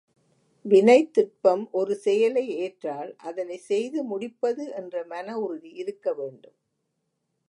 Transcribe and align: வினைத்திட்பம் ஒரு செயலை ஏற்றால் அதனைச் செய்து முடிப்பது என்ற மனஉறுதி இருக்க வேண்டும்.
வினைத்திட்பம் 0.65 1.65
ஒரு 1.71 1.95
செயலை 1.95 2.43
ஏற்றால் 2.57 3.11
அதனைச் 3.23 3.65
செய்து 3.65 3.99
முடிப்பது 4.03 4.65
என்ற 4.73 5.03
மனஉறுதி 5.05 5.71
இருக்க 5.73 6.13
வேண்டும். 6.13 6.57